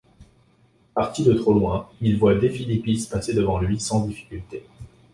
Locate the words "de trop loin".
1.23-1.87